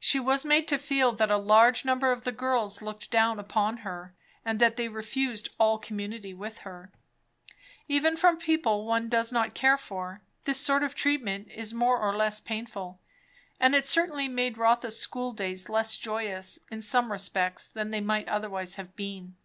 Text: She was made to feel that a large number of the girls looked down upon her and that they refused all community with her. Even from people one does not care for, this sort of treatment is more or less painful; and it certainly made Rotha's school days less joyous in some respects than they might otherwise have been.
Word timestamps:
She 0.00 0.18
was 0.18 0.44
made 0.44 0.66
to 0.66 0.78
feel 0.78 1.12
that 1.12 1.30
a 1.30 1.36
large 1.36 1.84
number 1.84 2.10
of 2.10 2.24
the 2.24 2.32
girls 2.32 2.82
looked 2.82 3.08
down 3.08 3.38
upon 3.38 3.78
her 3.86 4.16
and 4.44 4.58
that 4.58 4.76
they 4.76 4.88
refused 4.88 5.50
all 5.60 5.78
community 5.78 6.34
with 6.34 6.58
her. 6.66 6.90
Even 7.86 8.16
from 8.16 8.36
people 8.36 8.84
one 8.84 9.08
does 9.08 9.30
not 9.30 9.54
care 9.54 9.76
for, 9.76 10.22
this 10.42 10.58
sort 10.60 10.82
of 10.82 10.96
treatment 10.96 11.52
is 11.54 11.72
more 11.72 11.98
or 11.98 12.16
less 12.16 12.40
painful; 12.40 13.00
and 13.60 13.76
it 13.76 13.86
certainly 13.86 14.26
made 14.26 14.58
Rotha's 14.58 14.98
school 14.98 15.30
days 15.30 15.68
less 15.68 15.96
joyous 15.96 16.58
in 16.68 16.82
some 16.82 17.12
respects 17.12 17.68
than 17.68 17.92
they 17.92 18.00
might 18.00 18.26
otherwise 18.28 18.74
have 18.74 18.96
been. 18.96 19.36